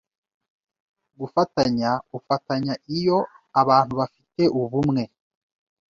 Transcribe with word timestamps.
Gufatanya 1.19 1.91
ufatanya 2.17 2.73
Iyo 2.97 3.19
abantu 3.61 3.91
bafi 3.99 4.21
te 4.35 4.45
ubumwe 4.61 5.03